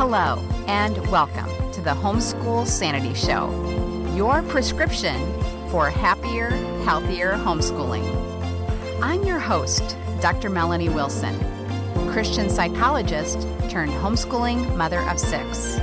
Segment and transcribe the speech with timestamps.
[0.00, 3.50] Hello, and welcome to the Homeschool Sanity Show,
[4.16, 5.14] your prescription
[5.68, 6.48] for happier,
[6.86, 8.02] healthier homeschooling.
[9.02, 10.48] I'm your host, Dr.
[10.48, 11.38] Melanie Wilson,
[12.12, 15.78] Christian psychologist turned homeschooling mother of six.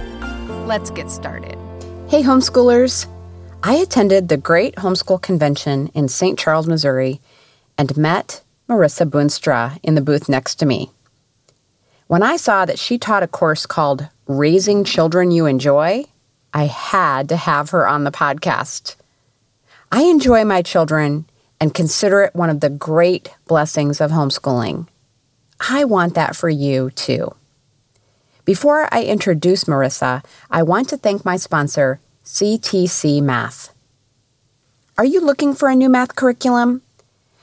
[0.65, 1.55] Let's get started.
[2.09, 3.05] Hey, homeschoolers.
[3.61, 6.39] I attended the Great Homeschool Convention in St.
[6.39, 7.21] Charles, Missouri,
[7.77, 10.89] and met Marissa Boonstra in the booth next to me.
[12.07, 16.05] When I saw that she taught a course called Raising Children You Enjoy,
[16.53, 18.95] I had to have her on the podcast.
[19.91, 21.25] I enjoy my children
[21.59, 24.87] and consider it one of the great blessings of homeschooling.
[25.59, 27.35] I want that for you too.
[28.45, 33.73] Before I introduce Marissa, I want to thank my sponsor, CTC Math.
[34.97, 36.83] Are you looking for a new math curriculum?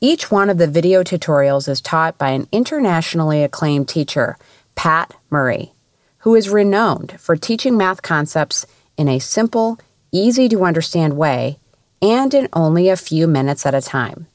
[0.00, 4.38] Each one of the video tutorials is taught by an internationally acclaimed teacher,
[4.76, 5.72] Pat Murray,
[6.18, 8.64] who is renowned for teaching math concepts
[8.96, 9.76] in a simple,
[10.12, 11.58] easy to understand way
[12.00, 14.28] and in only a few minutes at a time.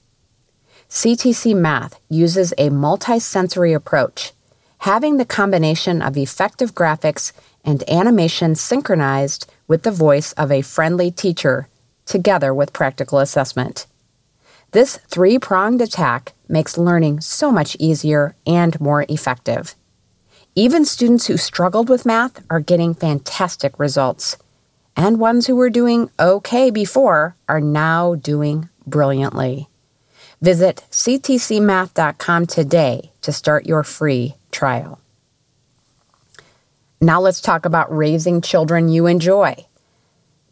[0.89, 4.33] CTC Math uses a multisensory approach,
[4.79, 7.31] having the combination of effective graphics
[7.63, 11.69] and animation synchronized with the voice of a friendly teacher,
[12.05, 13.87] together with practical assessment.
[14.73, 19.75] This three pronged attack makes learning so much easier and more effective.
[20.55, 24.35] Even students who struggled with math are getting fantastic results,
[24.97, 29.69] and ones who were doing okay before are now doing brilliantly.
[30.41, 34.99] Visit ctcmath.com today to start your free trial.
[36.99, 39.67] Now let's talk about raising children you enjoy.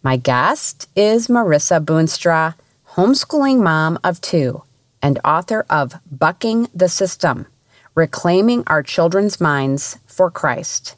[0.04, 2.54] My guest is Marissa Boonstra
[2.96, 4.64] homeschooling mom of two,
[5.02, 7.48] and author of Bucking the System
[7.96, 10.98] Reclaiming Our Children's Minds for Christ.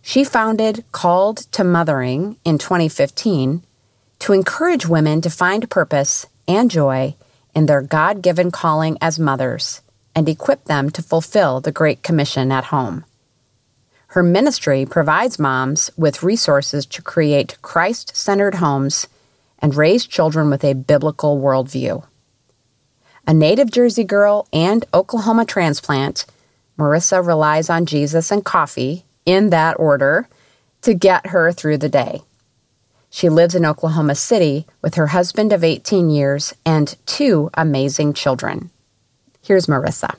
[0.00, 3.62] She founded Called to Mothering in 2015
[4.20, 7.14] to encourage women to find purpose and joy
[7.54, 9.82] in their God given calling as mothers
[10.14, 13.04] and equip them to fulfill the Great Commission at home.
[14.08, 19.06] Her ministry provides moms with resources to create Christ centered homes
[19.62, 22.04] and raise children with a biblical worldview.
[23.26, 26.26] A native Jersey girl and Oklahoma transplant,
[26.76, 30.28] Marissa relies on Jesus and coffee, in that order,
[30.82, 32.22] to get her through the day.
[33.08, 38.70] She lives in Oklahoma City with her husband of 18 years and two amazing children.
[39.42, 40.16] Here's Marissa.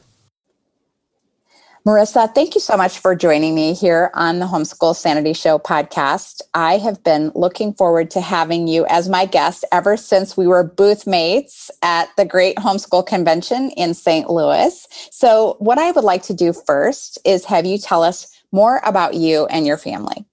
[1.85, 6.41] Marissa, thank you so much for joining me here on the Homeschool Sanity Show podcast.
[6.53, 10.63] I have been looking forward to having you as my guest ever since we were
[10.63, 14.29] booth mates at the Great Homeschool Convention in St.
[14.29, 14.87] Louis.
[15.11, 19.15] So, what I would like to do first is have you tell us more about
[19.15, 20.25] you and your family.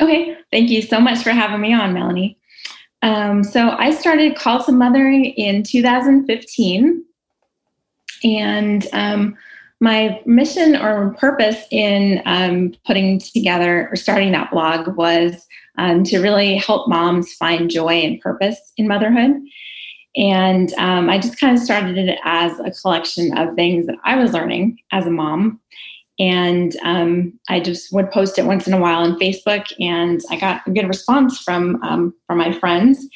[0.00, 2.38] Okay, thank you so much for having me on, Melanie.
[3.02, 7.04] Um, so, I started Call to Mothering in 2015.
[8.24, 9.36] And um,
[9.80, 15.46] my mission or purpose in um, putting together or starting that blog was
[15.78, 19.32] um, to really help moms find joy and purpose in motherhood.
[20.16, 24.16] And um, I just kind of started it as a collection of things that I
[24.16, 25.60] was learning as a mom.
[26.18, 30.36] And um, I just would post it once in a while on Facebook, and I
[30.36, 33.06] got a good response from um, from my friends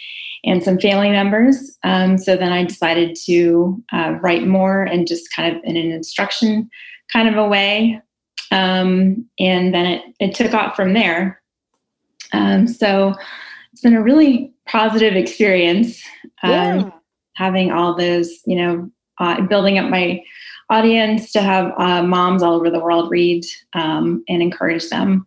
[0.44, 1.78] and some family members.
[1.84, 5.90] Um, so then I decided to uh, write more and just kind of in an
[5.90, 6.68] instruction
[7.12, 8.00] kind of a way.
[8.50, 11.40] Um, and then it, it took off from there.
[12.32, 13.14] Um, so
[13.72, 16.02] it's been a really positive experience
[16.42, 16.90] um, yeah.
[17.34, 20.22] having all those, you know, uh, building up my
[20.70, 25.26] audience to have uh, moms all over the world read um, and encourage them.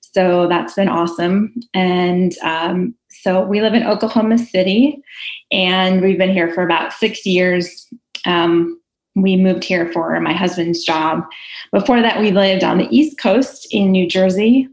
[0.00, 1.54] So that's been awesome.
[1.74, 5.02] And um, so we live in Oklahoma City,
[5.50, 7.88] and we've been here for about six years.
[8.26, 8.78] Um,
[9.14, 11.24] we moved here for my husband's job.
[11.72, 14.68] Before that, we lived on the East Coast in New Jersey,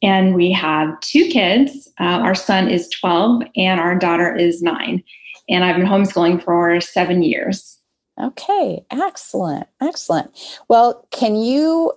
[0.00, 1.88] and we have two kids.
[1.98, 5.02] Uh, our son is 12, and our daughter is nine.
[5.48, 7.80] And I've been homeschooling for seven years.
[8.22, 10.30] Okay, excellent, excellent.
[10.68, 11.94] Well, can you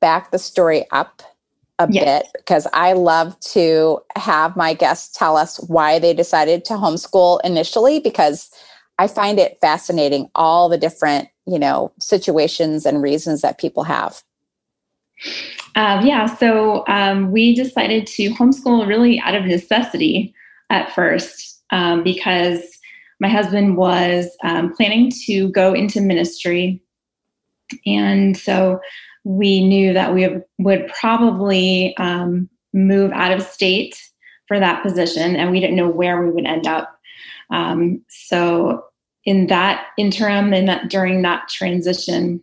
[0.00, 1.22] back the story up
[1.78, 2.22] a yes.
[2.22, 7.40] bit because I love to have my guests tell us why they decided to homeschool
[7.44, 8.50] initially because
[8.98, 14.22] I find it fascinating all the different, you know, situations and reasons that people have.
[15.74, 20.34] Um, yeah, so um, we decided to homeschool really out of necessity
[20.70, 22.60] at first um, because
[23.20, 26.82] my husband was um, planning to go into ministry.
[27.86, 28.80] And so
[29.24, 30.28] we knew that we
[30.58, 34.00] would probably um, move out of state
[34.48, 36.98] for that position, and we didn't know where we would end up.
[37.50, 38.84] Um, so,
[39.24, 42.42] in that interim and that during that transition,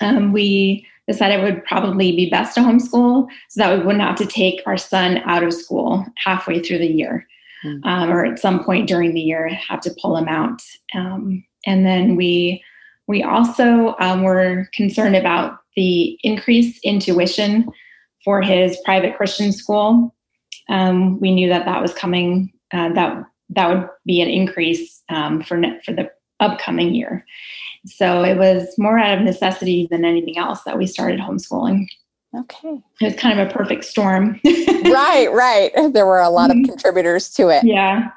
[0.00, 4.16] um, we decided it would probably be best to homeschool so that we wouldn't have
[4.16, 7.26] to take our son out of school halfway through the year
[7.64, 7.84] mm.
[7.86, 10.60] um, or at some point during the year have to pull him out
[10.94, 12.62] um, and then we
[13.06, 17.66] we also um, were concerned about the increase in tuition
[18.24, 20.14] for his private christian school
[20.68, 25.42] um, we knew that that was coming uh, that that would be an increase um,
[25.42, 26.10] for for the
[26.40, 27.24] upcoming year
[27.86, 31.86] so it was more out of necessity than anything else that we started homeschooling.
[32.36, 32.82] Okay.
[33.00, 34.40] It was kind of a perfect storm.
[34.44, 35.70] right, right.
[35.92, 36.66] There were a lot of mm-hmm.
[36.66, 37.64] contributors to it.
[37.64, 38.08] Yeah.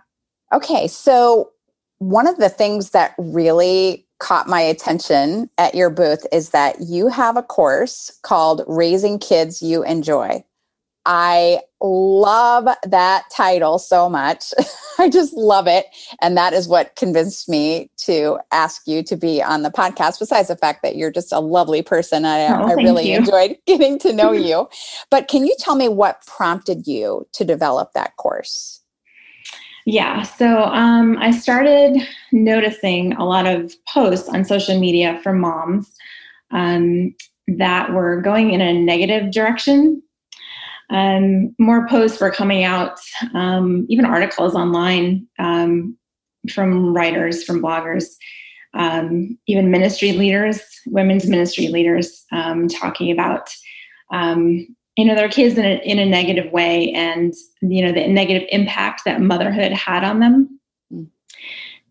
[0.53, 0.87] Okay.
[0.87, 1.51] So,
[1.99, 7.07] one of the things that really caught my attention at your booth is that you
[7.07, 10.43] have a course called Raising Kids You Enjoy.
[11.07, 14.53] I love that title so much.
[14.99, 15.87] I just love it.
[16.21, 20.49] And that is what convinced me to ask you to be on the podcast, besides
[20.49, 22.23] the fact that you're just a lovely person.
[22.23, 23.17] I, oh, I really you.
[23.17, 24.69] enjoyed getting to know you.
[25.09, 28.80] But can you tell me what prompted you to develop that course?
[29.85, 31.97] Yeah, so um, I started
[32.31, 35.91] noticing a lot of posts on social media from moms
[36.51, 37.15] um,
[37.47, 40.01] that were going in a negative direction.
[40.91, 42.99] Um, more posts were coming out,
[43.33, 45.97] um, even articles online um,
[46.53, 48.05] from writers, from bloggers,
[48.73, 53.49] um, even ministry leaders, women's ministry leaders, talking about
[54.97, 58.47] you know their kids in a, in a negative way and you know the negative
[58.51, 60.59] impact that motherhood had on them.
[60.93, 61.07] Mm.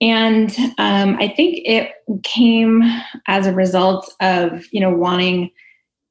[0.03, 1.93] And I think it
[2.23, 2.83] came
[3.27, 5.51] as a result of you know wanting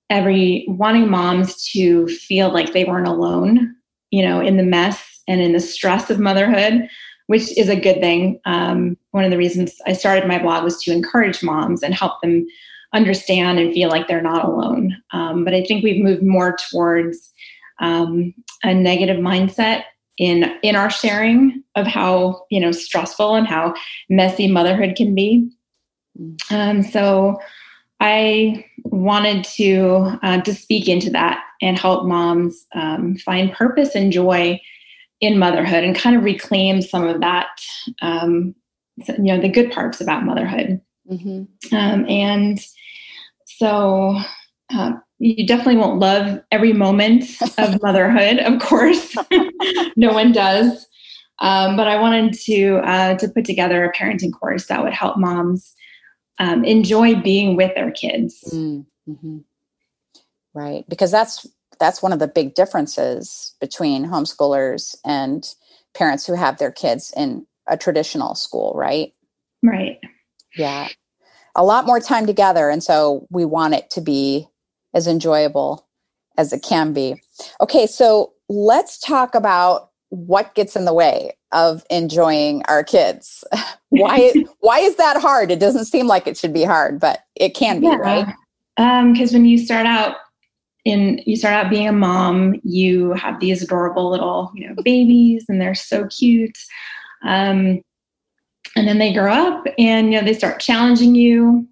[0.10, 3.76] every wanting moms to feel like they weren't alone,
[4.12, 6.88] you know, in the mess and in the stress of motherhood,
[7.28, 8.40] which is a good thing.
[8.46, 12.22] Um, one of the reasons I started my blog was to encourage moms and help
[12.22, 12.48] them
[12.94, 14.96] understand and feel like they're not alone.
[15.12, 17.32] Um, but I think we've moved more towards
[17.80, 18.34] um,
[18.64, 19.84] a negative mindset
[20.18, 23.74] in in our sharing of how you know stressful and how
[24.10, 25.50] messy motherhood can be.
[26.52, 27.40] Um, so
[28.00, 34.12] I wanted to uh, to speak into that and help moms um, find purpose and
[34.12, 34.60] joy
[35.22, 37.50] in motherhood and kind of reclaim some of that,
[38.02, 38.56] um,
[39.08, 40.80] you know, the good parts about motherhood.
[41.12, 41.76] Mm-hmm.
[41.76, 42.60] Um, and
[43.60, 44.18] so
[44.74, 47.26] uh, you definitely won't love every moment
[47.58, 49.16] of motherhood, of course.
[49.98, 50.88] no one does.
[51.40, 55.18] Um, but I wanted to uh, to put together a parenting course that would help
[55.18, 55.74] moms
[56.38, 58.44] um, enjoy being with their kids.
[58.54, 59.40] Mm-hmm.
[60.54, 61.45] Right, because that's
[61.80, 65.54] that's one of the big differences between homeschoolers and
[65.94, 69.14] parents who have their kids in a traditional school, right?
[69.64, 70.00] Right.
[70.56, 70.90] Yeah.
[71.56, 72.70] A lot more time together.
[72.70, 74.48] And so we want it to be
[74.94, 75.88] as enjoyable
[76.38, 77.22] as it can be.
[77.62, 83.44] Okay, so let's talk about what gets in the way of enjoying our kids.
[83.90, 85.52] why why is that hard?
[85.52, 87.96] It doesn't seem like it should be hard, but it can be, yeah.
[87.96, 88.36] right?
[88.76, 90.16] Because um, when you start out
[90.86, 95.46] in you start out being a mom, you have these adorable little you know babies,
[95.50, 96.58] and they're so cute.
[97.26, 97.82] Um,
[98.75, 101.68] and then they grow up, and you know they start challenging you,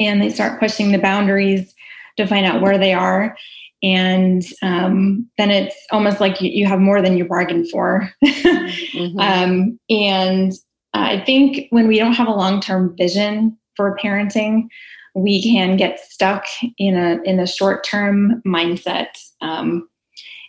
[0.00, 1.74] and they start pushing the boundaries
[2.16, 3.36] to find out where they are
[3.82, 8.10] and um, then it's almost like you, you, have more than you bargained for.
[8.24, 9.18] mm-hmm.
[9.20, 10.52] um, and
[10.94, 14.66] I think when we don't have a long term vision for parenting,
[15.14, 16.44] we can get stuck
[16.78, 19.08] in a in a short term mindset
[19.40, 19.88] um,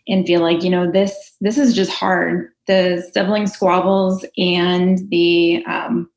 [0.07, 2.49] and feel like you know this this is just hard.
[2.69, 6.07] The sibling squabbles and the um,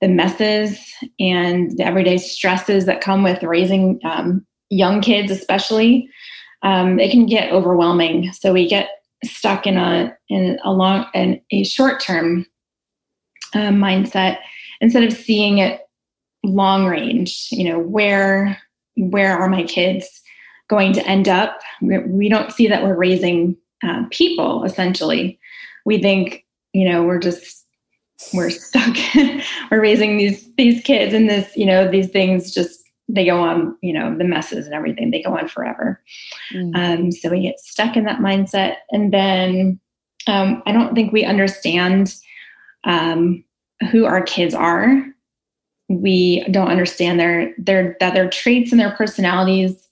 [0.00, 0.76] the messes
[1.20, 6.08] and the everyday stresses that come with raising um, young kids especially
[6.64, 8.88] um, it can get overwhelming so we get
[9.24, 12.44] stuck in a in a long and a short term
[13.54, 14.38] uh, mindset
[14.80, 15.82] instead of seeing it
[16.42, 18.58] long range you know where
[18.96, 20.22] where are my kids
[20.72, 21.60] going to end up.
[21.82, 24.64] We, we don't see that we're raising uh, people.
[24.64, 25.38] Essentially,
[25.84, 27.66] we think you know we're just
[28.32, 28.96] we're stuck.
[29.70, 33.76] we're raising these these kids, and this you know these things just they go on,
[33.82, 36.00] you know, the messes and everything, they go on forever.
[36.52, 36.74] Mm.
[36.74, 38.76] Um, so we get stuck in that mindset.
[38.90, 39.80] And then
[40.26, 42.14] um, I don't think we understand
[42.84, 43.44] um,
[43.90, 45.04] who our kids are.
[45.88, 49.86] We don't understand their their that their traits and their personalities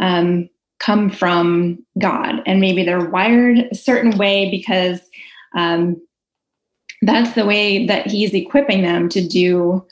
[0.00, 5.00] um, come from God, and maybe they're wired a certain way because
[5.56, 6.00] um,
[7.02, 9.84] that's the way that He's equipping them to do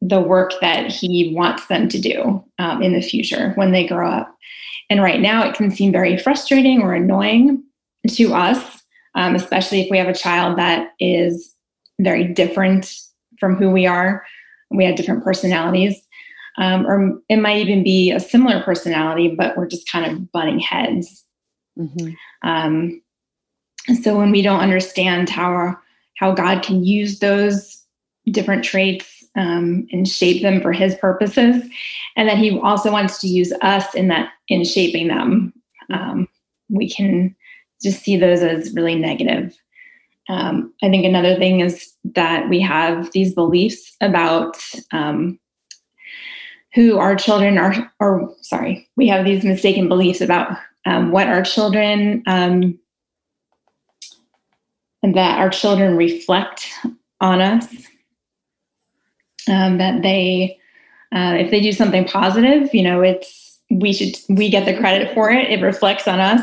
[0.00, 4.10] the work that He wants them to do um, in the future when they grow
[4.10, 4.34] up.
[4.90, 7.62] And right now, it can seem very frustrating or annoying
[8.08, 8.82] to us,
[9.14, 11.54] um, especially if we have a child that is
[12.00, 12.94] very different
[13.38, 14.24] from who we are.
[14.70, 16.00] We have different personalities.
[16.58, 20.58] Um, or it might even be a similar personality, but we're just kind of butting
[20.58, 21.24] heads.
[21.78, 22.10] Mm-hmm.
[22.48, 23.00] Um,
[24.02, 25.76] so when we don't understand how
[26.16, 27.80] how God can use those
[28.32, 31.62] different traits um, and shape them for His purposes,
[32.16, 35.52] and that He also wants to use us in that in shaping them,
[35.92, 36.28] um,
[36.68, 37.36] we can
[37.80, 39.56] just see those as really negative.
[40.28, 44.58] Um, I think another thing is that we have these beliefs about
[44.92, 45.38] um,
[46.78, 50.56] who our children are, or sorry, we have these mistaken beliefs about
[50.86, 52.78] um, what our children, um,
[55.02, 56.68] and that our children reflect
[57.20, 57.66] on us.
[59.48, 60.56] Um, that they,
[61.12, 65.12] uh, if they do something positive, you know, it's we should we get the credit
[65.12, 66.40] for it it reflects on us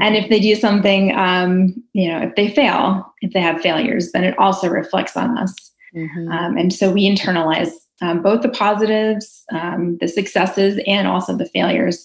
[0.00, 4.10] and if they do something um, you know if they fail if they have failures
[4.10, 5.54] then it also reflects on us
[5.94, 6.28] mm-hmm.
[6.32, 7.70] um, and so we internalize
[8.04, 12.04] um, both the positives um, the successes and also the failures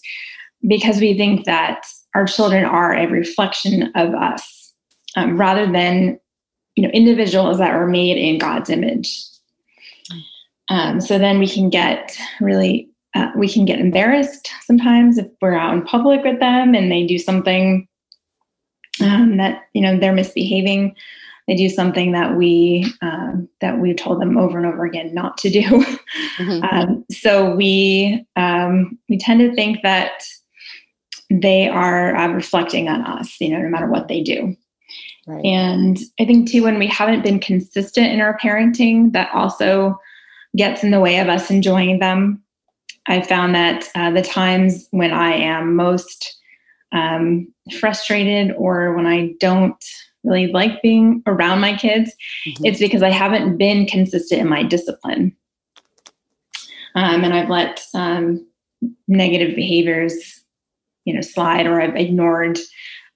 [0.67, 4.73] because we think that our children are a reflection of us
[5.15, 6.19] um, rather than
[6.75, 9.25] you know individuals that are made in god's image.
[10.69, 15.57] Um, so then we can get really uh, we can get embarrassed sometimes if we're
[15.57, 17.87] out in public with them and they do something
[19.01, 20.95] um, that you know they're misbehaving
[21.49, 25.37] they do something that we uh, that we told them over and over again not
[25.39, 25.61] to do
[26.37, 26.63] mm-hmm.
[26.63, 30.23] um, so we um, we tend to think that
[31.31, 34.55] they are uh, reflecting on us you know no matter what they do
[35.27, 35.43] right.
[35.43, 39.99] and i think too when we haven't been consistent in our parenting that also
[40.55, 42.41] gets in the way of us enjoying them
[43.09, 46.37] I found that uh, the times when I am most
[46.91, 49.83] um, frustrated or when I don't
[50.23, 52.11] really like being around my kids,
[52.47, 52.65] mm-hmm.
[52.65, 55.35] it's because I haven't been consistent in my discipline.
[56.95, 58.45] Um, and I've let um,
[59.07, 60.13] negative behaviors,
[61.05, 62.59] you know, slide or I've ignored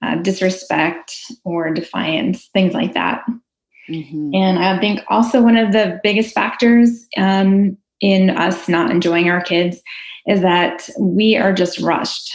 [0.02, 3.24] uh, disrespect or defiance, things like that.
[3.88, 4.34] Mm-hmm.
[4.34, 9.42] And I think also one of the biggest factors um, in us not enjoying our
[9.42, 9.80] kids
[10.26, 12.32] is that we are just rushed.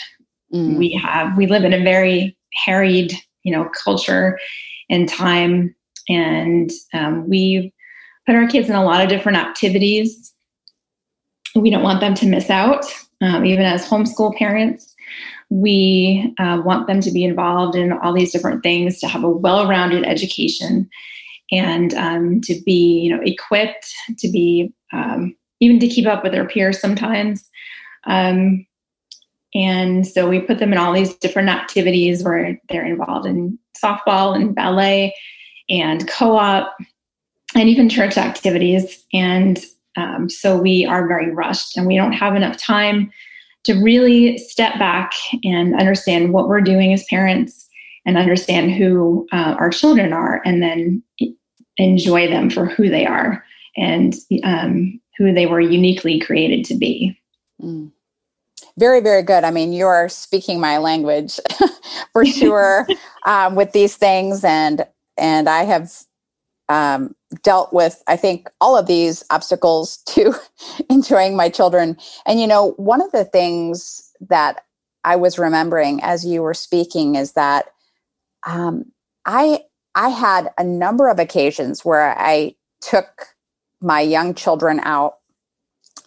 [0.53, 0.77] Mm.
[0.77, 4.37] We have we live in a very harried, you know, culture
[4.89, 5.75] and time,
[6.07, 7.73] and um, we
[8.25, 10.33] put our kids in a lot of different activities.
[11.55, 12.85] We don't want them to miss out,
[13.21, 14.95] um, even as homeschool parents.
[15.49, 19.29] We uh, want them to be involved in all these different things, to have a
[19.29, 20.87] well-rounded education,
[21.51, 26.31] and um, to be, you know, equipped to be um, even to keep up with
[26.31, 27.49] their peers sometimes.
[28.05, 28.65] Um,
[29.55, 34.35] and so we put them in all these different activities where they're involved in softball
[34.35, 35.13] and ballet
[35.69, 36.75] and co op
[37.55, 39.03] and even church activities.
[39.13, 39.63] And
[39.97, 43.11] um, so we are very rushed and we don't have enough time
[43.63, 45.13] to really step back
[45.43, 47.67] and understand what we're doing as parents
[48.05, 51.03] and understand who uh, our children are and then
[51.77, 53.43] enjoy them for who they are
[53.75, 57.17] and um, who they were uniquely created to be.
[57.61, 57.91] Mm.
[58.79, 59.43] Very, very good.
[59.43, 61.39] I mean, you're speaking my language
[62.13, 62.87] for sure
[63.25, 64.85] um, with these things, and
[65.17, 65.91] and I have
[66.69, 70.33] um, dealt with, I think, all of these obstacles to
[70.89, 71.97] enjoying my children.
[72.25, 74.63] And you know, one of the things that
[75.03, 77.65] I was remembering as you were speaking is that
[78.47, 78.85] um,
[79.25, 79.61] I
[79.95, 83.27] I had a number of occasions where I took
[83.81, 85.15] my young children out.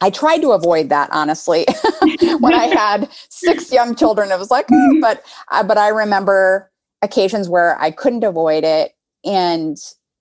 [0.03, 1.65] I tried to avoid that honestly.
[2.41, 6.71] when I had six young children, it was like, oh, but uh, but I remember
[7.03, 8.93] occasions where I couldn't avoid it,
[9.25, 9.77] and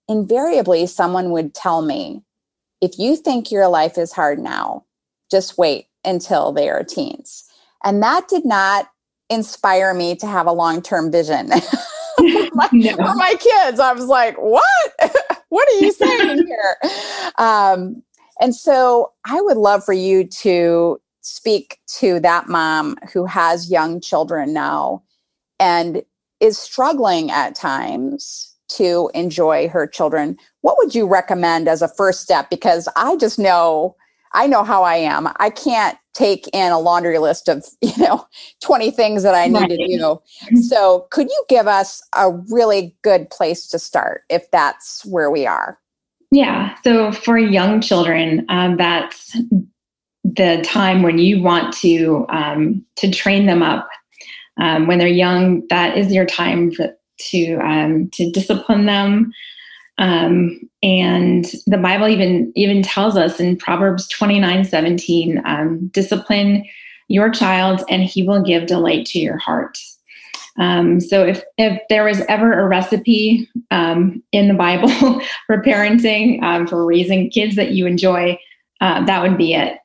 [0.07, 2.21] invariably someone would tell me,
[2.79, 4.85] "If you think your life is hard now,
[5.31, 7.45] just wait until they are teens."
[7.83, 8.87] And that did not
[9.31, 11.49] inspire me to have a long term vision.
[12.53, 12.95] my, no.
[12.95, 13.79] for my kids.
[13.79, 14.91] I was like, what?
[15.49, 16.77] what are you saying here?
[17.37, 18.03] Um,
[18.41, 24.01] and so I would love for you to speak to that mom who has young
[24.01, 25.03] children now
[25.59, 26.03] and
[26.39, 30.37] is struggling at times to enjoy her children.
[30.61, 32.49] What would you recommend as a first step?
[32.49, 33.95] Because I just know
[34.33, 35.27] I know how I am.
[35.37, 38.25] I can't take in a laundry list of, you know,
[38.61, 39.69] 20 things that I need right.
[39.69, 39.97] to do.
[39.99, 40.57] Mm-hmm.
[40.57, 45.45] So, could you give us a really good place to start if that's where we
[45.45, 45.77] are?
[46.31, 46.75] Yeah.
[46.83, 49.37] So, for young children, um, that's
[50.23, 53.89] the time when you want to um, to train them up.
[54.59, 56.71] Um, when they're young, that is your time
[57.31, 59.33] to um, to discipline them,
[59.97, 66.65] um, and the Bible even even tells us in Proverbs 29, 17, um, discipline
[67.11, 69.77] your child and he will give delight to your heart.
[70.61, 74.89] Um, so if, if there was ever a recipe um, in the Bible
[75.47, 78.37] for parenting, um, for raising kids that you enjoy,
[78.79, 79.79] uh, that would be it.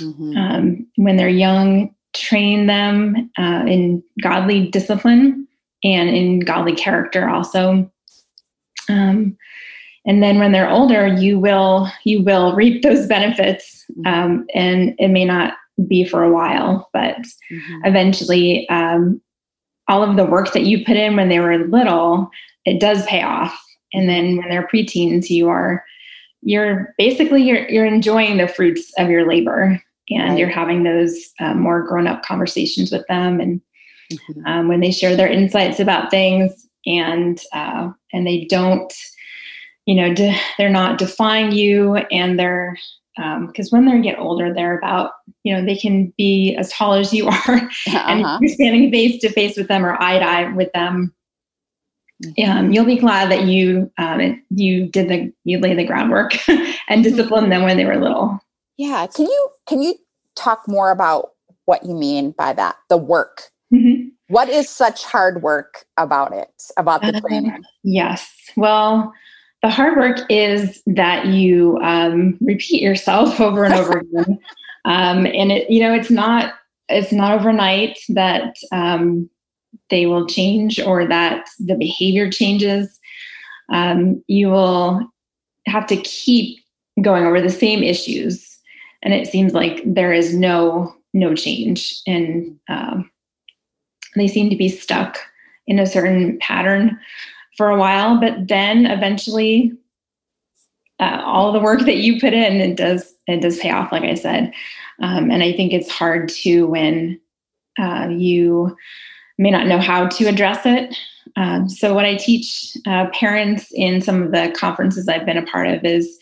[0.00, 0.36] Mm-hmm.
[0.36, 5.48] Um, when they're young, train them uh, in godly discipline
[5.82, 7.90] and in godly character also.
[8.90, 9.38] Um,
[10.06, 14.06] and then when they're older you will you will reap those benefits mm-hmm.
[14.06, 15.54] um, and it may not
[15.86, 17.18] be for a while but
[17.52, 17.84] mm-hmm.
[17.84, 19.20] eventually um,
[19.90, 22.30] all of the work that you put in when they were little
[22.64, 23.60] it does pay off
[23.92, 25.84] and then when they're preteens you are
[26.42, 30.38] you're basically you're, you're enjoying the fruits of your labor and right.
[30.38, 33.60] you're having those uh, more grown-up conversations with them and
[34.12, 34.46] mm-hmm.
[34.46, 38.92] um, when they share their insights about things and uh, and they don't
[39.86, 42.76] you know de- they're not defying you and they're
[43.16, 45.12] because um, when they get older they're about
[45.42, 48.04] you know they can be as tall as you are uh-huh.
[48.06, 51.12] and you're standing face to face with them or eye to eye with them
[52.24, 52.50] mm-hmm.
[52.50, 56.58] um, you'll be glad that you um, you did the you laid the groundwork and
[56.58, 57.02] mm-hmm.
[57.02, 58.38] disciplined them when they were little
[58.76, 59.94] yeah can you can you
[60.36, 61.30] talk more about
[61.64, 64.08] what you mean by that the work mm-hmm.
[64.28, 69.12] what is such hard work about it about the uh, training yes well
[69.62, 74.38] the hard work is that you um, repeat yourself over and over again.
[74.84, 76.54] Um, and it you know it's not
[76.88, 79.28] it's not overnight that um,
[79.90, 82.98] they will change or that the behavior changes.
[83.70, 85.00] Um, you will
[85.66, 86.58] have to keep
[87.00, 88.58] going over the same issues.
[89.02, 93.10] And it seems like there is no no change and um,
[94.14, 95.18] they seem to be stuck
[95.66, 96.98] in a certain pattern
[97.56, 99.72] for a while, but then eventually
[100.98, 104.02] uh, all the work that you put in, it does it does pay off, like
[104.02, 104.52] I said.
[105.00, 107.20] Um, and I think it's hard to when
[107.78, 108.76] uh, you
[109.38, 110.94] may not know how to address it.
[111.36, 115.46] Um, so what I teach uh, parents in some of the conferences I've been a
[115.46, 116.18] part of is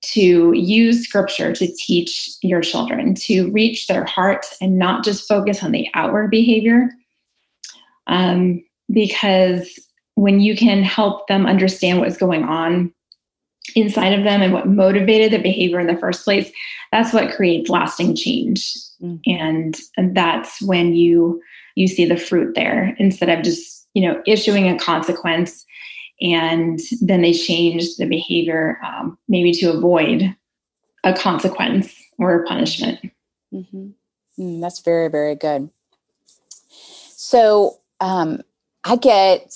[0.00, 5.62] to use scripture to teach your children to reach their heart and not just focus
[5.62, 6.90] on the outward behavior.
[8.06, 9.78] Um, because
[10.18, 12.92] when you can help them understand what's going on
[13.76, 16.50] inside of them and what motivated the behavior in the first place,
[16.90, 18.74] that's what creates lasting change.
[19.00, 19.20] Mm.
[19.26, 21.40] And, and that's when you
[21.76, 25.64] you see the fruit there instead of just you know issuing a consequence
[26.20, 30.34] and then they change the behavior um, maybe to avoid
[31.04, 32.98] a consequence or a punishment.
[33.54, 33.90] Mm-hmm.
[34.40, 35.70] Mm, that's very very good.
[37.14, 38.42] So um,
[38.82, 39.54] I get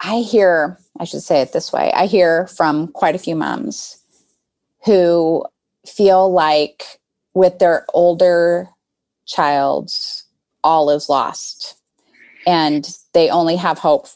[0.00, 3.98] I hear, I should say it this way, I hear from quite a few moms
[4.84, 5.44] who
[5.86, 7.00] feel like
[7.34, 8.68] with their older
[9.26, 9.90] child,
[10.62, 11.76] all is lost
[12.46, 14.06] and they only have hope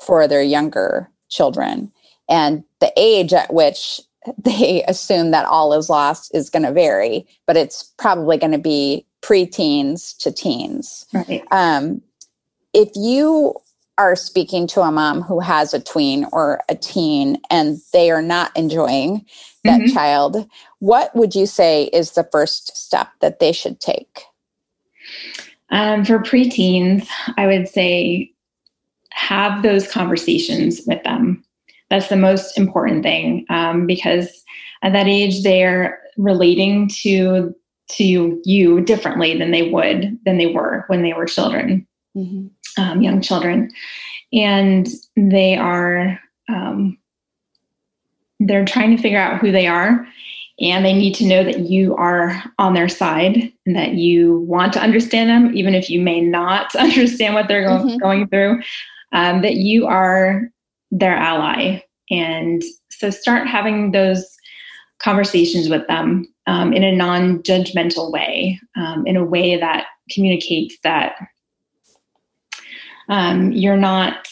[0.00, 1.92] for their younger children.
[2.28, 4.00] And the age at which
[4.38, 8.58] they assume that all is lost is going to vary, but it's probably going to
[8.58, 11.06] be preteens to teens.
[11.12, 11.42] Right.
[11.50, 12.02] Um,
[12.74, 13.54] if you
[13.98, 18.22] are speaking to a mom who has a tween or a teen and they are
[18.22, 19.26] not enjoying
[19.64, 19.92] that mm-hmm.
[19.92, 24.22] child, what would you say is the first step that they should take?
[25.70, 27.06] Um, for preteens,
[27.36, 28.32] I would say
[29.10, 31.44] have those conversations with them.
[31.90, 34.44] That's the most important thing um, because
[34.82, 37.54] at that age they're relating to
[37.90, 42.48] to you differently than they would than they were when they were children mm-hmm.
[42.78, 43.70] Um, young children,
[44.32, 46.96] and they are um,
[48.40, 50.06] they're trying to figure out who they are,
[50.60, 54.72] and they need to know that you are on their side and that you want
[54.72, 57.98] to understand them, even if you may not understand what they're go- mm-hmm.
[57.98, 58.62] going through,
[59.12, 60.50] um, that you are
[60.90, 61.82] their ally.
[62.10, 64.36] And so start having those
[64.98, 70.76] conversations with them um, in a non judgmental way, um, in a way that communicates
[70.82, 71.16] that
[73.08, 74.28] um, you're not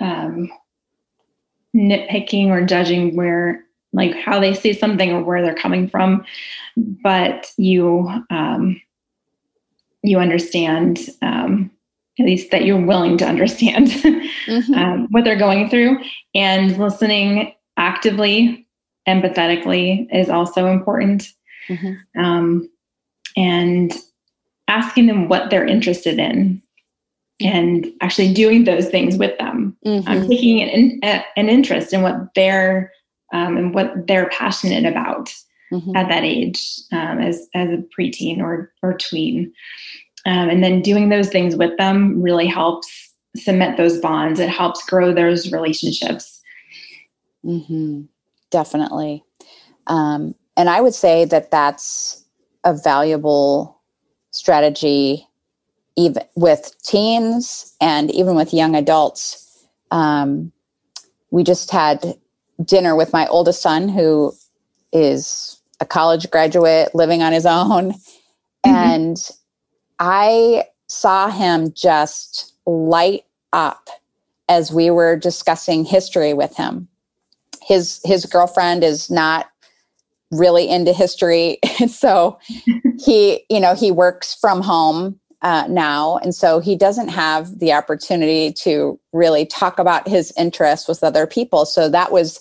[0.00, 0.50] um,
[1.74, 6.24] nitpicking or judging where like how they see something or where they're coming from,
[6.76, 8.80] but you um,
[10.02, 11.70] you understand um,
[12.18, 14.74] at least that you're willing to understand mm-hmm.
[14.74, 15.98] um, what they're going through,
[16.34, 18.66] and listening actively,
[19.08, 21.32] empathetically is also important,
[21.68, 22.20] mm-hmm.
[22.20, 22.70] um,
[23.36, 23.94] and
[24.68, 26.62] asking them what they're interested in
[27.46, 30.08] and actually doing those things with them mm-hmm.
[30.08, 31.00] um, taking an,
[31.36, 32.92] an interest in what they're
[33.32, 35.32] um, and what they're passionate about
[35.72, 35.94] mm-hmm.
[35.96, 39.52] at that age um, as, as a preteen or, or tween.
[40.26, 44.40] Um, and then doing those things with them really helps cement those bonds.
[44.40, 46.42] It helps grow those relationships.
[47.44, 48.02] Mm-hmm.
[48.50, 49.24] Definitely.
[49.86, 52.24] Um, and I would say that that's
[52.64, 53.80] a valuable
[54.32, 55.26] strategy
[55.96, 59.66] even with teens and even with young adults.
[59.90, 60.52] Um,
[61.30, 62.14] we just had
[62.64, 64.32] dinner with my oldest son, who
[64.92, 67.92] is a college graduate living on his own.
[67.92, 68.74] Mm-hmm.
[68.74, 69.30] And
[69.98, 73.88] I saw him just light up
[74.48, 76.88] as we were discussing history with him.
[77.62, 79.50] His his girlfriend is not
[80.32, 82.38] really into history, so
[82.98, 86.18] he you know he works from home uh, now.
[86.18, 91.26] And so he doesn't have the opportunity to really talk about his interests with other
[91.26, 91.64] people.
[91.64, 92.40] So that was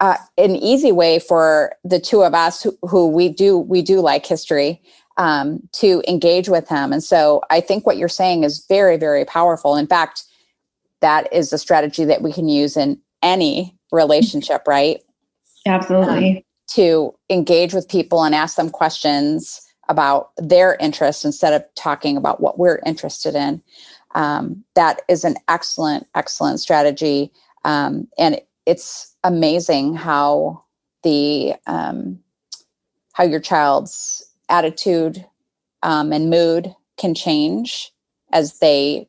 [0.00, 4.00] uh, an easy way for the two of us who, who we do we do
[4.00, 4.80] like history
[5.16, 6.92] um, to engage with him.
[6.92, 9.76] And so I think what you're saying is very very powerful.
[9.76, 10.24] In fact,
[11.00, 15.00] that is a strategy that we can use in any relationship, right?
[15.66, 16.38] Absolutely.
[16.38, 16.42] Um,
[16.74, 22.40] to engage with people and ask them questions about their interests instead of talking about
[22.40, 23.62] what we're interested in.
[24.14, 27.32] Um, that is an excellent, excellent strategy.
[27.64, 30.64] Um, and it's amazing how
[31.02, 32.18] the um,
[33.12, 35.24] how your child's attitude
[35.82, 37.92] um, and mood can change
[38.32, 39.08] as they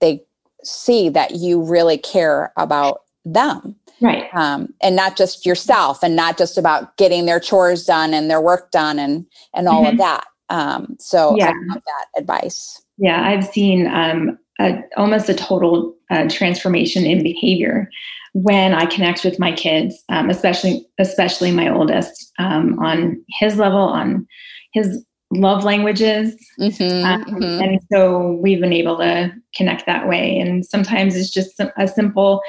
[0.00, 0.24] they
[0.62, 6.38] see that you really care about them right um, and not just yourself and not
[6.38, 9.92] just about getting their chores done and their work done and and all mm-hmm.
[9.92, 11.48] of that um, so yeah.
[11.48, 17.22] i love that advice yeah i've seen um, a, almost a total uh, transformation in
[17.22, 17.90] behavior
[18.34, 23.80] when i connect with my kids um, especially especially my oldest um, on his level
[23.80, 24.26] on
[24.72, 27.62] his love languages mm-hmm, um, mm-hmm.
[27.62, 32.40] and so we've been able to connect that way and sometimes it's just a simple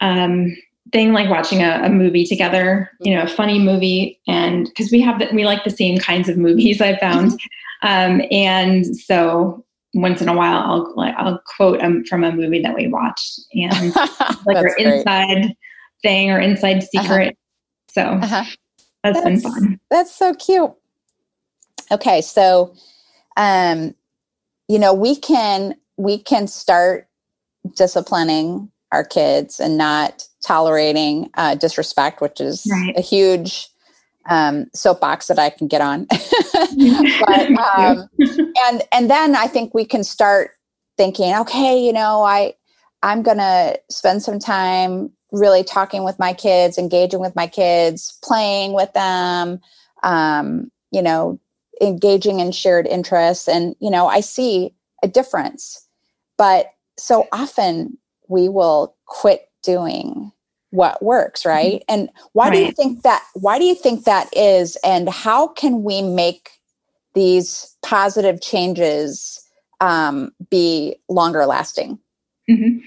[0.00, 0.54] um,
[0.92, 5.00] thing like watching a, a, movie together, you know, a funny movie, and because we
[5.00, 7.86] have the, we like the same kinds of movies I found, mm-hmm.
[7.86, 12.74] um, and so once in a while I'll I'll quote um, from a movie that
[12.74, 13.94] we watched and
[14.44, 14.86] like our great.
[14.86, 15.54] inside
[16.02, 17.02] thing or inside uh-huh.
[17.02, 17.28] secret.
[17.28, 17.92] Uh-huh.
[17.92, 18.44] So uh-huh.
[19.02, 19.80] that's, that's been fun.
[19.90, 20.72] That's so cute.
[21.90, 22.74] Okay, so
[23.36, 23.94] um,
[24.68, 27.08] you know we can we can start
[27.76, 32.96] disciplining our kids and not tolerating uh, disrespect, which is right.
[32.96, 33.68] a huge
[34.28, 36.06] um, soapbox that I can get on.
[36.06, 38.08] but um,
[38.66, 40.52] and and then I think we can start
[40.96, 42.54] thinking, okay, you know, I
[43.02, 48.72] I'm gonna spend some time really talking with my kids, engaging with my kids, playing
[48.72, 49.60] with them,
[50.02, 51.40] um, you know,
[51.80, 55.86] engaging in shared interests, and you know, I see a difference.
[56.36, 60.32] But so often we will quit doing
[60.74, 61.56] what works mm-hmm.
[61.56, 62.54] right and why right.
[62.54, 66.50] do you think that why do you think that is and how can we make
[67.14, 69.40] these positive changes
[69.80, 71.98] um, be longer lasting
[72.50, 72.78] mm-hmm.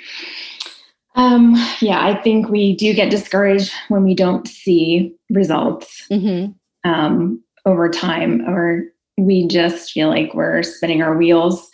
[1.15, 6.51] um, yeah i think we do get discouraged when we don't see results mm-hmm.
[6.89, 8.83] um, over time or
[9.17, 11.69] we just feel like we're spinning our wheels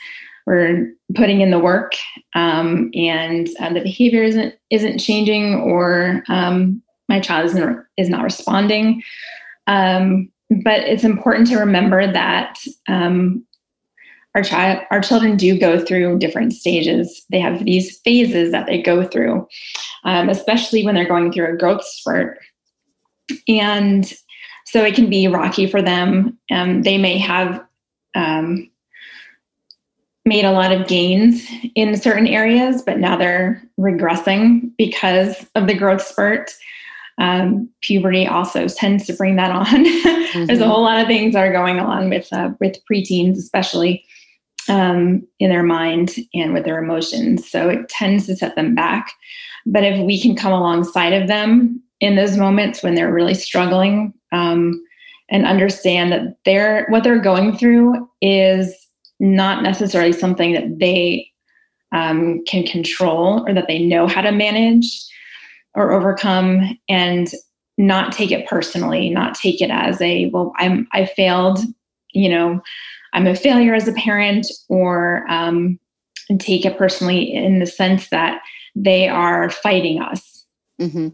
[0.46, 1.94] we're putting in the work
[2.36, 8.24] um, and uh, the behavior isn't isn't changing or um, my child isn't is not
[8.24, 9.04] responding.
[9.68, 10.30] Um,
[10.64, 13.46] but it's important to remember that um,
[14.36, 17.26] our child our children do go through different stages.
[17.32, 19.48] They have these phases that they go through
[20.04, 22.40] um, especially when they're going through a growth spurt.
[23.48, 24.12] And
[24.66, 26.38] so it can be rocky for them.
[26.52, 27.64] Um, they may have
[28.16, 28.70] um,
[30.26, 35.74] made a lot of gains in certain areas, but now they're regressing because of the
[35.74, 36.52] growth spurt.
[37.20, 39.66] Um, puberty also tends to bring that on.
[39.66, 40.46] mm-hmm.
[40.46, 44.04] There's a whole lot of things that are going on with uh, with preteens, especially
[44.70, 47.50] um, in their mind and with their emotions.
[47.50, 49.12] So it tends to set them back.
[49.66, 54.14] But if we can come alongside of them in those moments when they're really struggling
[54.32, 54.84] um,
[55.30, 58.76] and understand that they're what they're going through is
[59.20, 61.30] not necessarily something that they
[61.92, 65.06] um, can control or that they know how to manage
[65.76, 67.34] or overcome and
[67.78, 71.60] not take it personally not take it as a well i'm i failed
[72.12, 72.62] you know
[73.14, 75.80] i'm a failure as a parent or um,
[76.38, 78.42] take it personally in the sense that
[78.76, 80.46] they are fighting us
[80.80, 81.10] mm-hmm.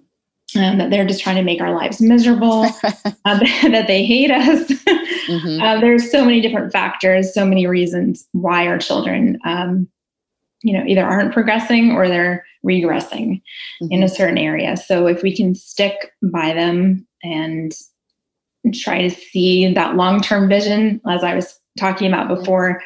[0.56, 4.70] Um, that they're just trying to make our lives miserable uh, that they hate us
[4.70, 5.62] mm-hmm.
[5.62, 9.88] uh, there's so many different factors so many reasons why our children um,
[10.62, 13.42] you know either aren't progressing or they're regressing
[13.82, 13.92] mm-hmm.
[13.92, 14.16] in a mm-hmm.
[14.16, 17.74] certain area so if we can stick by them and
[18.74, 22.82] try to see that long-term vision as i was talking about before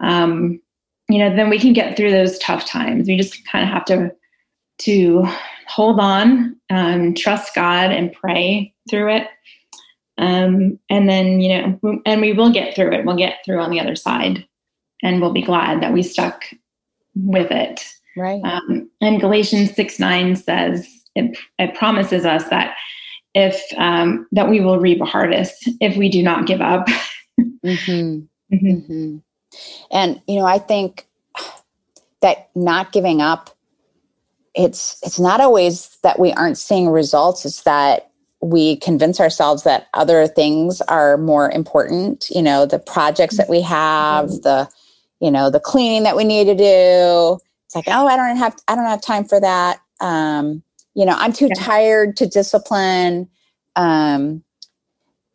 [0.00, 0.60] um,
[1.08, 3.84] you know then we can get through those tough times we just kind of have
[3.84, 4.10] to
[4.78, 5.26] to
[5.66, 9.28] hold on um, trust god and pray through it
[10.18, 13.70] um, and then you know and we will get through it we'll get through on
[13.70, 14.44] the other side
[15.04, 16.44] and we'll be glad that we stuck
[17.14, 17.86] with it.
[18.16, 18.42] Right.
[18.42, 22.76] Um, and Galatians 6 9 says, it, it promises us that
[23.34, 26.88] if um, that we will reap a harvest if we do not give up.
[27.38, 28.20] mm-hmm.
[28.52, 29.16] Mm-hmm.
[29.90, 31.08] And you know, I think
[32.20, 33.50] that not giving up,
[34.54, 37.44] it's it's not always that we aren't seeing results.
[37.44, 42.26] It's that we convince ourselves that other things are more important.
[42.30, 44.42] You know, the projects that we have, mm-hmm.
[44.42, 44.68] the
[45.20, 47.38] you know, the cleaning that we need to do.
[47.64, 49.80] It's like, oh, I don't have, I don't have time for that.
[50.00, 50.62] Um,
[50.94, 53.28] you know, I'm too tired to discipline.
[53.74, 54.44] Um,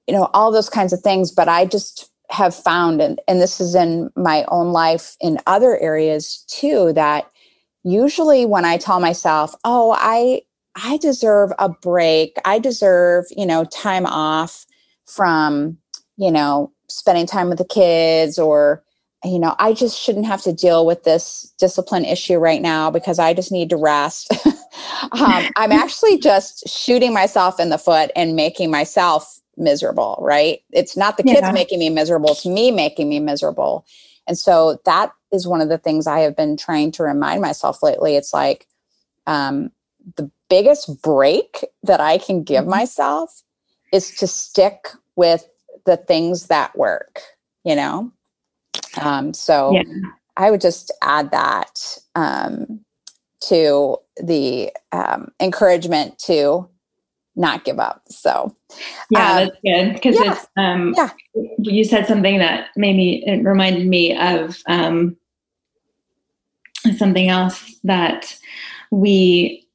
[0.07, 1.31] you know, all those kinds of things.
[1.31, 5.77] But I just have found, and, and this is in my own life in other
[5.79, 7.29] areas too, that
[7.83, 10.41] usually when I tell myself, oh, I,
[10.75, 12.37] I deserve a break.
[12.45, 14.65] I deserve, you know, time off
[15.05, 15.77] from,
[16.17, 18.83] you know, spending time with the kids or
[19.23, 23.19] you know, I just shouldn't have to deal with this discipline issue right now because
[23.19, 24.31] I just need to rest.
[25.11, 30.61] um, I'm actually just shooting myself in the foot and making myself miserable, right?
[30.71, 31.51] It's not the kids yeah.
[31.51, 33.85] making me miserable, it's me making me miserable.
[34.25, 37.83] And so that is one of the things I have been trying to remind myself
[37.83, 38.15] lately.
[38.15, 38.67] It's like
[39.27, 39.71] um,
[40.15, 42.71] the biggest break that I can give mm-hmm.
[42.71, 43.43] myself
[43.93, 45.47] is to stick with
[45.85, 47.21] the things that work,
[47.63, 48.11] you know?
[49.01, 49.83] Um, so yeah.
[50.37, 52.81] I would just add that um,
[53.41, 56.69] to the um, encouragement to
[57.39, 58.03] not give up.
[58.09, 58.55] So
[59.09, 61.09] yeah, um, that's good because yeah, it's um, yeah.
[61.57, 65.17] You said something that made me it reminded me of um,
[66.97, 68.37] something else that
[68.91, 69.65] we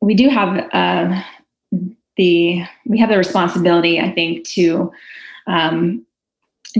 [0.00, 1.22] we do have uh,
[2.16, 4.92] the we have the responsibility, I think, to
[5.46, 6.06] um,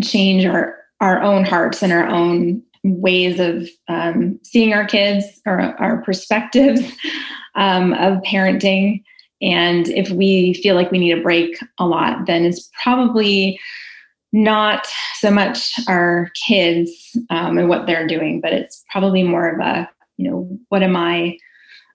[0.03, 5.61] change our our own hearts and our own ways of um, seeing our kids or
[5.61, 6.83] our perspectives
[7.55, 9.03] um, of parenting.
[9.45, 13.61] And if we feel like we need a break a lot, then it's probably
[14.33, 14.87] not
[15.19, 19.89] so much our kids um, and what they're doing, but it's probably more of a,
[20.17, 21.39] you know, what am I,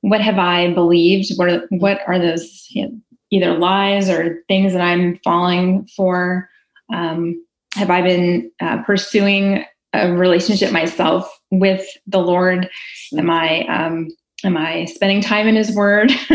[0.02, 1.38] what have I believed?
[1.38, 2.98] What are, what are those you know,
[3.32, 6.48] either lies or things that I'm falling for?
[6.94, 12.70] Um, have I been uh, pursuing a relationship myself with the Lord?
[13.18, 14.10] Am I um,
[14.44, 16.12] am I spending time in His Word?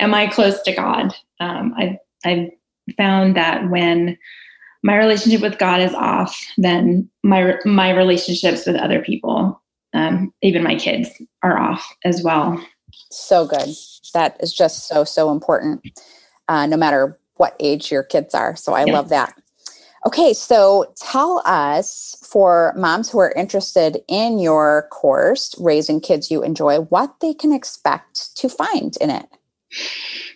[0.00, 1.14] am I close to God?
[1.40, 2.50] Um, I've I've
[2.96, 4.16] found that when
[4.82, 9.60] my relationship with God is off, then my my relationships with other people,
[9.94, 11.08] um, even my kids,
[11.42, 12.64] are off as well.
[13.10, 13.74] So good.
[14.14, 15.82] That is just so so important.
[16.48, 18.54] Uh, no matter what age your kids are.
[18.56, 18.92] So I yeah.
[18.92, 19.34] love that.
[20.04, 26.42] Okay, so tell us for moms who are interested in your course, Raising Kids You
[26.42, 29.26] Enjoy, what they can expect to find in it.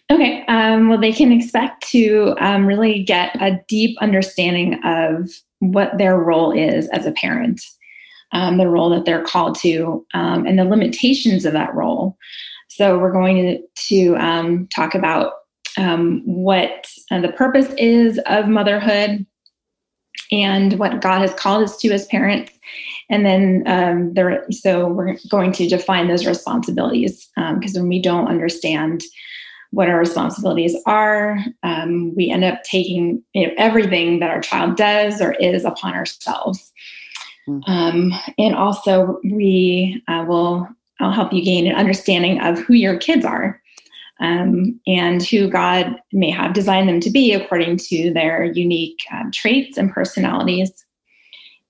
[0.08, 5.98] Okay, um, well, they can expect to um, really get a deep understanding of what
[5.98, 7.60] their role is as a parent,
[8.30, 12.16] um, the role that they're called to, um, and the limitations of that role.
[12.68, 15.32] So, we're going to, to um, talk about
[15.76, 19.26] um, what uh, the purpose is of motherhood
[20.32, 22.52] and what God has called us to as parents.
[23.08, 28.02] And then um, there, so we're going to define those responsibilities because um, when we
[28.02, 29.02] don't understand
[29.70, 34.76] what our responsibilities are, um, we end up taking you know, everything that our child
[34.76, 36.72] does or is upon ourselves.
[37.48, 38.10] Mm-hmm.
[38.38, 43.24] and also, we uh, will I'll help you gain an understanding of who your kids
[43.24, 43.60] are
[44.20, 49.30] um, and who God may have designed them to be according to their unique um,
[49.30, 50.84] traits and personalities.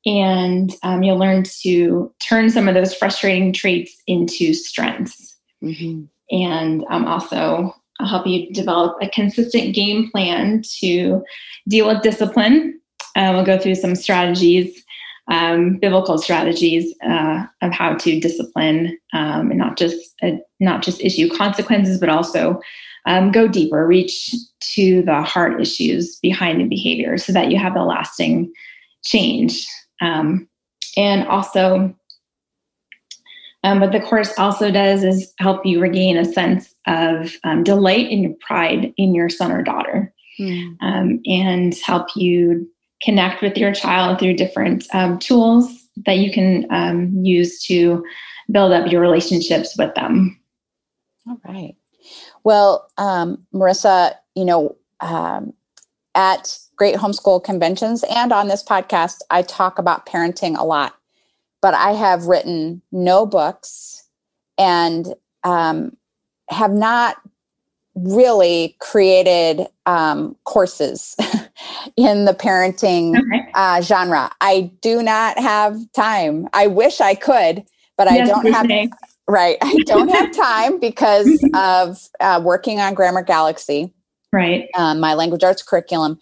[0.04, 5.37] And um, you'll learn to turn some of those frustrating traits into strengths.
[5.62, 6.04] Mm-hmm.
[6.30, 11.24] And um, also, I'll help you develop a consistent game plan to
[11.68, 12.80] deal with discipline.
[13.16, 14.85] Uh, we'll go through some strategies
[15.28, 21.00] um, biblical strategies uh, of how to discipline um, and not just uh, not just
[21.00, 22.60] issue consequences, but also
[23.06, 27.76] um, go deeper, reach to the heart issues behind the behavior, so that you have
[27.76, 28.52] a lasting
[29.04, 29.66] change.
[30.00, 30.48] Um,
[30.96, 31.94] and also,
[33.64, 38.10] um, what the course also does is help you regain a sense of um, delight
[38.10, 41.20] and pride in your son or daughter, mm.
[41.26, 42.68] and help you
[43.02, 45.70] connect with your child through different um, tools
[46.04, 48.04] that you can um, use to
[48.50, 50.38] build up your relationships with them.
[51.28, 51.74] All right.
[52.44, 55.52] Well, um, Marissa, you know, um,
[56.14, 60.94] at Great Homeschool Conventions and on this podcast, I talk about parenting a lot,
[61.61, 64.04] but I have written no books
[64.59, 65.96] and um,
[66.48, 67.16] have not
[67.94, 71.16] really created um, courses
[71.97, 73.51] in the parenting okay.
[73.55, 74.31] uh, genre.
[74.40, 76.49] I do not have time.
[76.53, 77.64] I wish I could,
[77.97, 78.90] but yes, I don't have.
[79.29, 83.92] Right, I don't have time because of uh, working on Grammar Galaxy.
[84.33, 86.19] Right, um, my language arts curriculum.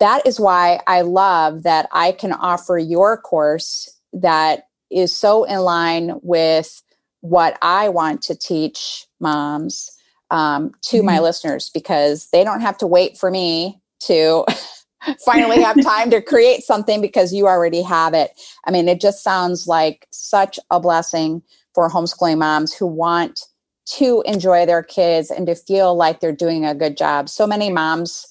[0.00, 5.58] That is why I love that I can offer your course that is so in
[5.60, 6.82] line with
[7.20, 9.90] what I want to teach moms
[10.30, 11.06] um, to mm-hmm.
[11.06, 14.44] my listeners because they don't have to wait for me to
[15.24, 18.32] finally have time to create something because you already have it.
[18.66, 21.42] I mean, it just sounds like such a blessing
[21.74, 23.40] for homeschooling moms who want
[23.86, 27.28] to enjoy their kids and to feel like they're doing a good job.
[27.28, 28.26] So many moms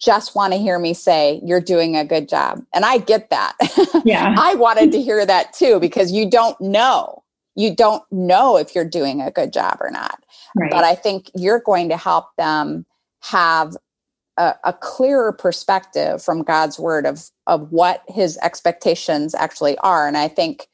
[0.00, 2.62] just want to hear me say you're doing a good job.
[2.74, 3.56] And I get that.
[4.04, 4.34] Yeah.
[4.36, 7.22] I wanted to hear that too because you don't know.
[7.56, 10.22] You don't know if you're doing a good job or not.
[10.54, 10.70] Right.
[10.70, 12.84] But I think you're going to help them
[13.22, 13.74] have
[14.36, 20.06] a, a, clearer perspective from God's word of of what his expectations actually are.
[20.08, 20.68] And I think,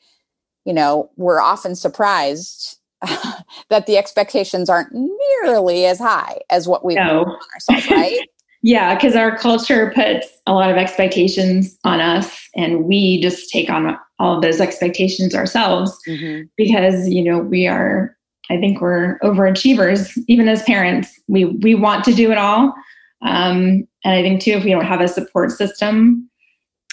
[0.64, 2.78] you know, we're often surprised
[3.70, 7.24] that the expectations aren't nearly as high as what we no.
[7.24, 8.18] on ourselves, right?
[8.62, 13.70] yeah, because our culture puts a lot of expectations on us and we just take
[13.70, 16.42] on all of those expectations ourselves mm-hmm.
[16.56, 18.16] because, you know, we are
[18.50, 21.18] I think we're overachievers, even as parents.
[21.28, 22.74] We we want to do it all,
[23.22, 26.28] um, and I think too, if we don't have a support system,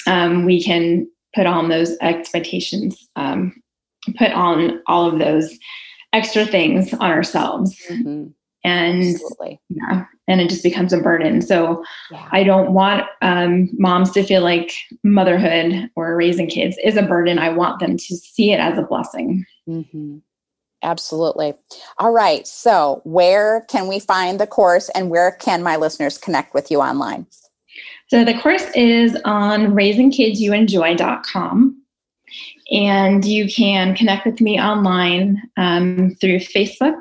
[0.07, 3.53] um, we can put on those expectations, um,
[4.17, 5.57] put on all of those
[6.13, 8.27] extra things on ourselves, mm-hmm.
[8.63, 9.59] and Absolutely.
[9.69, 11.41] yeah, and it just becomes a burden.
[11.41, 12.27] So yeah.
[12.31, 14.71] I don't want um, moms to feel like
[15.03, 17.39] motherhood or raising kids is a burden.
[17.39, 19.45] I want them to see it as a blessing.
[19.67, 20.17] Mm-hmm.
[20.83, 21.53] Absolutely.
[21.97, 22.47] All right.
[22.47, 26.81] So, where can we find the course and where can my listeners connect with you
[26.81, 27.25] online?
[28.09, 31.81] So, the course is on raisingkidsyouenjoy.com.
[32.69, 36.99] And you can connect with me online um, through Facebook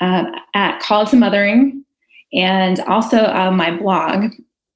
[0.00, 1.84] uh, at Called to Mothering
[2.32, 4.32] and also uh, my blog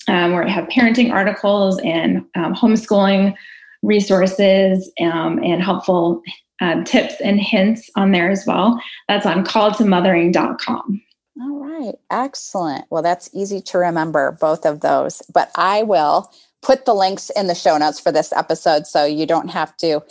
[0.09, 3.35] um, where I have parenting articles and um, homeschooling
[3.83, 6.23] resources um, and helpful
[6.61, 8.81] um, tips and hints on there as well.
[9.09, 11.03] That's on calledtomothering.com.
[11.41, 12.85] All right, excellent.
[12.91, 15.23] Well, that's easy to remember, both of those.
[15.33, 16.31] But I will
[16.63, 20.03] put the links in the show notes for this episode so you don't have to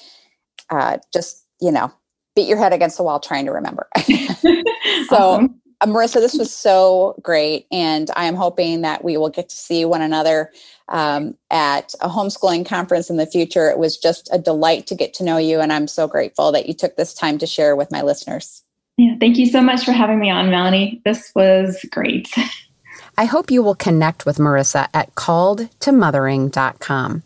[0.71, 1.91] uh, just, you know,
[2.35, 3.87] beat your head against the wall trying to remember.
[3.97, 4.63] so,
[5.11, 5.61] awesome.
[5.81, 7.67] Uh, Marissa, this was so great.
[7.71, 10.51] And I am hoping that we will get to see one another
[10.89, 13.69] um, at a homeschooling conference in the future.
[13.69, 16.67] It was just a delight to get to know you, and I'm so grateful that
[16.67, 18.63] you took this time to share with my listeners.
[18.97, 21.01] Yeah, thank you so much for having me on, Melanie.
[21.05, 22.27] This was great.
[23.17, 27.23] I hope you will connect with Marissa at calledtomothering.com.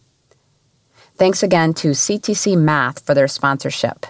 [1.15, 4.07] Thanks again to CTC Math for their sponsorship.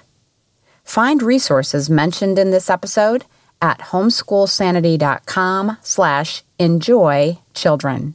[0.84, 3.26] Find resources mentioned in this episode
[3.64, 8.14] at homeschoolsanity.com slash enjoy children.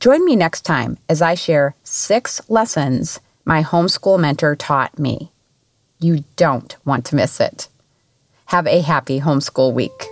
[0.00, 5.30] Join me next time as I share six lessons my homeschool mentor taught me.
[6.00, 7.68] You don't want to miss it.
[8.46, 10.08] Have a happy homeschool week.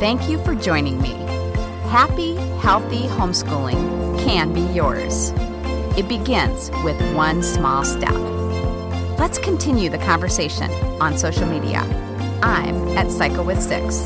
[0.00, 1.14] Thank you for joining me.
[1.88, 5.32] Happy, healthy homeschooling can be yours.
[5.98, 8.14] It begins with one small step.
[9.18, 10.70] Let's continue the conversation
[11.02, 11.80] on social media.
[12.40, 13.98] I'm at Psycho with Six.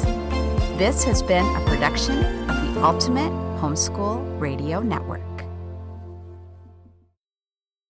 [0.79, 5.32] This has been a production of the Ultimate Homeschool Radio Network.